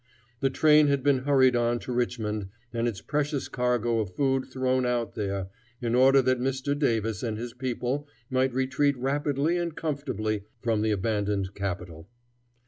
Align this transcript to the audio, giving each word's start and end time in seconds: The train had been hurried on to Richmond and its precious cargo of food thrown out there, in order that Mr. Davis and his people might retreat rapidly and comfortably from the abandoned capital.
The 0.39 0.49
train 0.49 0.87
had 0.87 1.03
been 1.03 1.25
hurried 1.25 1.55
on 1.55 1.77
to 1.81 1.93
Richmond 1.93 2.47
and 2.73 2.87
its 2.87 3.01
precious 3.01 3.47
cargo 3.47 3.99
of 3.99 4.15
food 4.15 4.45
thrown 4.47 4.83
out 4.83 5.13
there, 5.13 5.49
in 5.79 5.93
order 5.93 6.23
that 6.23 6.39
Mr. 6.39 6.75
Davis 6.75 7.21
and 7.21 7.37
his 7.37 7.53
people 7.53 8.07
might 8.27 8.51
retreat 8.51 8.97
rapidly 8.97 9.57
and 9.57 9.75
comfortably 9.77 10.45
from 10.59 10.81
the 10.81 10.89
abandoned 10.89 11.53
capital. 11.53 12.09